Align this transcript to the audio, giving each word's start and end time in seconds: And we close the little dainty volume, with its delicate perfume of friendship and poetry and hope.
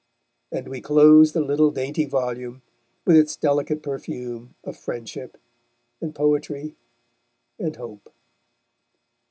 And 0.51 0.67
we 0.67 0.81
close 0.81 1.33
the 1.33 1.41
little 1.41 1.69
dainty 1.69 2.05
volume, 2.05 2.63
with 3.05 3.15
its 3.15 3.35
delicate 3.35 3.83
perfume 3.83 4.55
of 4.63 4.75
friendship 4.75 5.37
and 6.01 6.15
poetry 6.15 6.75
and 7.59 7.75
hope. 7.75 8.11